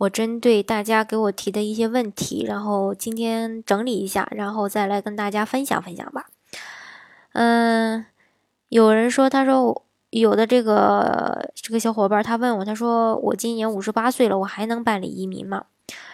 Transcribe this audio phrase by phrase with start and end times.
[0.00, 6.26] 我针对大家给我提的一些问题，然后今天整理一下，然后再来跟大家分享分享吧。
[7.32, 8.06] 嗯，
[8.70, 15.66] 有人说，他说有的这个这个小伙伴他问我，他说我今年五十八岁了，我还能办理移民吗？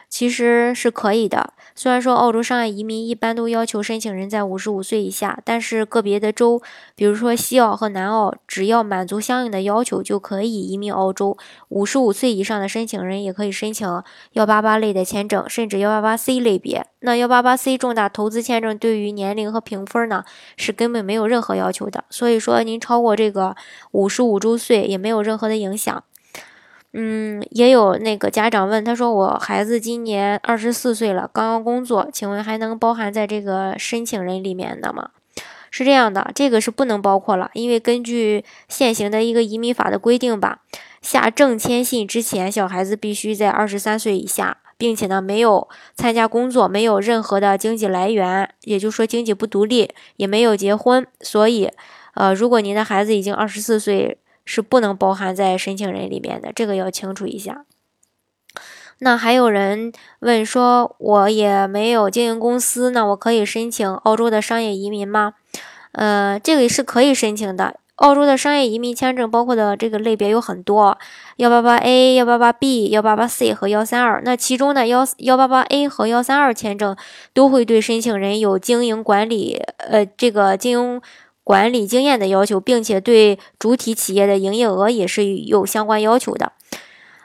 [0.09, 1.53] 其实是可以的。
[1.75, 6.63] 虽然说澳洲商业移民一般都要求申请人在五十五岁以下，但是个别的州，
[6.95, 11.37] 比如说西澳和南澳，只要满足相应的要求就可以移民澳洲。
[11.69, 14.03] 五十五岁以上的申请人也可以申请
[14.33, 16.87] 幺八八类的签证，甚至幺八八 C 类别。
[17.01, 20.25] 那幺八八 C 重大投资签证对于年龄和评分呢
[20.57, 23.55] 是根本没有任何要求的，所以说您超过这个
[23.91, 26.03] 五十五周岁也没有任何的影响。
[26.99, 35.11] 嗯，也有那个家长问，他说我孩子今年二十四岁了，刚刚工作，请问还能包含在这个申请人里面的吗？
[35.71, 40.61] 是这样的，这个是不能包括了，因为根据现行的一个移民法的规定吧，
[41.03, 51.71] 下证签信之前，小孩子必须在二十三岁以下，并且呢没有参加工作，没有任何的经济来源，也就是说经济不独立，也没有结婚，所以，
[52.15, 54.17] 呃，如果您的孩子已经二十四岁。
[54.47, 57.67] 是不能包含在申请人里面的，这个要清楚一下。
[59.01, 65.35] 那还有人问说，我也没有经营公司，那我可以申请澳洲的商业移民吗？
[65.93, 67.79] 呃，这个是可以申请的。
[67.97, 70.97] 澳洲的商业移民签证包括的这个类别有很多，
[71.37, 74.23] 幺八八 A、幺八八 B、幺八八 C 和幺三二。
[74.25, 76.97] 那其中呢，幺幺八八 A 和幺三二签证
[77.35, 81.03] 都会对申请人有经营管理，呃，这个经营。
[81.47, 86.51] 管理经验的要求，并且对主体企业的营业额也是有相关要求的。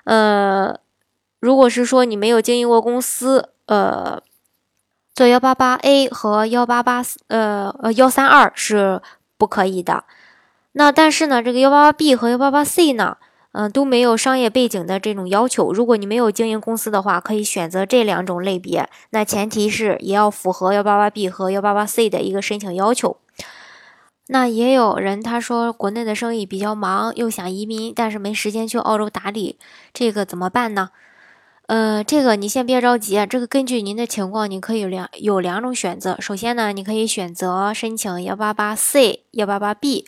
[0.04, 0.80] 呃，
[1.40, 4.22] 如果是说你没有经营过公司，呃，
[5.16, 9.02] 做幺八八 A 和幺八八呃呃幺三二是
[9.40, 10.04] 不可以的。
[10.74, 13.18] 那但是呢，这个幺八八 B 和幺八八 C 呢，
[13.54, 15.74] 嗯，都没有商业背景的这种要求。
[15.74, 18.88] 如果你没有经营公司的话，可以选择这两种类别。
[19.10, 23.18] 那前提是也要符合幺八八 B 和幺八八 C 的一个申请要求。
[24.34, 29.60] 那也有人他说国内的生意比较忙，又想移民，但是没时间去澳洲打理，
[29.94, 30.92] 这个怎么办呢？
[31.68, 36.16] 呃，这个你先别着急，这个根据您的情况，你可以两有两种选择。
[36.22, 40.06] 首先呢，你可以选择申请幺八八 C、幺八八 B，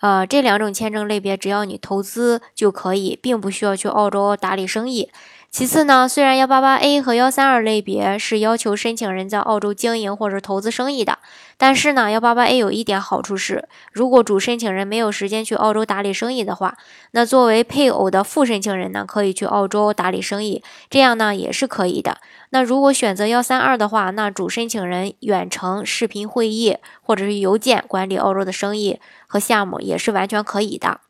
[0.00, 5.10] 呃，这两种签证类别，只要你投资就可以，并不需要去澳洲打理生意。
[5.50, 11.18] 其次呢，虽然幺八八 A 和幺三二类别是要求申请人在澳洲经营或者投资生意的，
[11.58, 16.76] 但是呢，幺八八 A 有一点好处是，如果主申请人没有时间去澳洲打理生意的话，
[17.10, 22.18] 那作为配偶的副申请人呢，可以去澳洲打理生意，这样呢也是可以的。
[22.50, 31.00] 那如果选择幺三二的话，那主申请人远程视频会议或者是邮件管理澳洲的生意和项目也是完全可以的。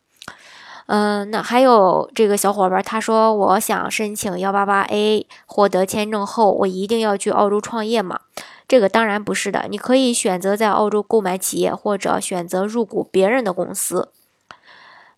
[0.93, 8.19] 嗯，那还有这个小伙伴，他说我想申请幺八八 A，获得签证后，我一定要去澳洲创业吗？
[8.67, 14.09] 这个当然不是的，你可以选择在澳洲购买企业，或者选择入股别人的公司。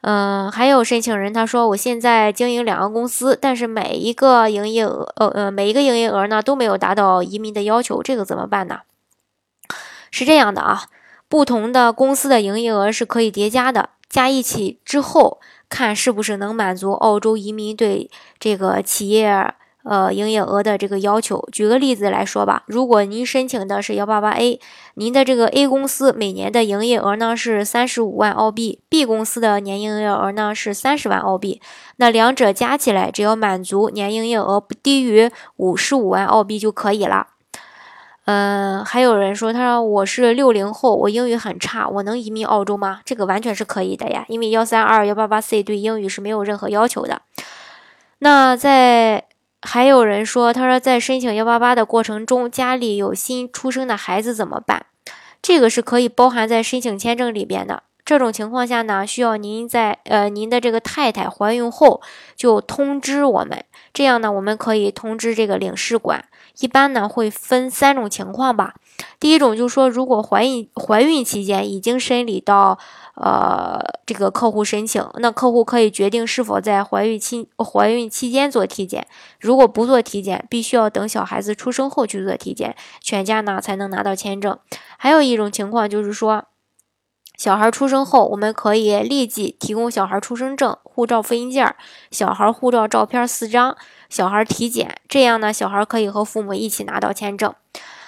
[0.03, 8.81] 嗯，还有申请人他说我现在经营两个公司，但是每一个营业额，呃呃，每一个营业额呢都没有达到移民的要求，这个怎么办呢？
[10.10, 10.83] 是这样的啊，
[11.31, 15.40] 不同的公司的营业额是可以叠加的，加一起之后。
[15.74, 21.48] 看是不是能满足澳洲移民对这个企业呃营业额的这个要求。
[21.50, 24.60] 举个例子来说吧，如果您申请的是幺八八 A，
[24.96, 31.62] 您的这个 A 公司每年的营业额呢是三十五万澳币，B 公司的年营业额呢是三十万澳币，
[31.96, 37.28] 那两者加起来只要满足年营业额不低于五十五万澳币就可以了。
[38.24, 43.01] 嗯，还有人说，他说我是六零后，我英语很差，我能移民澳洲吗？
[43.04, 47.22] 这个完全是可以的呀，因为幺三二幺八八 C 对英语是没有任何要求的。
[48.21, 49.24] 那在
[49.60, 54.86] 还有人说，他说在申请幺八八的过程中，家里有新出生的孩子怎么办？
[55.42, 57.83] 这个是可以包含在申请签证里边的。
[58.12, 62.03] 这种情况下呢，需要您在呃您的这个太太怀孕后
[62.36, 63.64] 就通知我们，
[63.94, 66.22] 这样呢，我们可以通知这个领事馆。
[66.59, 68.74] 一般呢会分三种情况吧。
[69.18, 72.78] 第一种就是说，如果怀孕怀孕期间已经审理到
[73.14, 79.06] 呃这个客户申请，那客户可以决定是否在怀孕期怀孕期间做体检。
[79.41, 84.58] 如果不做体检，必须要等小孩子出生后去做体检，全家呢才能拿到签证。
[84.98, 86.44] 还有一种情况就是说。
[87.42, 91.74] 小孩出生后，我们可以立即提供小孩出生证、护照复印件、
[92.12, 93.77] 小孩护照照片四张、
[94.09, 97.53] 小孩体检，这样呢，小孩可以和父母一起拿到签证。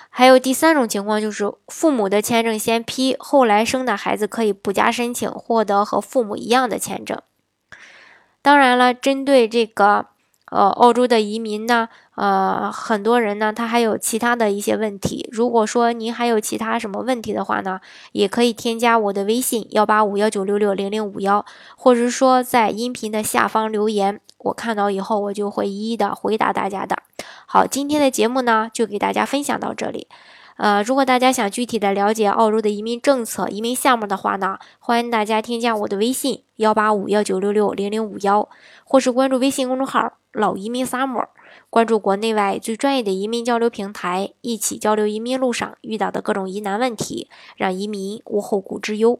[0.08, 7.20] 还有第三种情况，就是父母的签证先批，后来生的孩子可以补加申请，获得和父母一样的签证。
[8.40, 10.06] 当然了，针对这个。
[10.50, 15.28] 呃，澳洲的移民呢，呃，很多人呢，他还有其他的一些问题。
[15.32, 17.80] 如果说您还有其他什么问题的话呢，
[18.12, 21.44] 也可以添加我的微信幺八五幺九六六零零五幺，
[21.76, 26.98] 或者说在音频的下方留言，我看到以后我就会一一的回答大家的。
[27.46, 30.08] 好，今天的节目呢，就给大家分享到这里。
[30.56, 38.48] 呃，如果大家想具体的了解澳洲的移民政策、移民项目的话呢，欢迎大家添加我的微信幺八五幺九六六零零五幺，
[38.84, 41.26] 或是关注微信公众号“老移民 summer”，
[41.70, 49.18] 关注国内外最专业的移民交流平台，一起交流移民路上遇到的各种疑难问题，让移民无后顾之忧。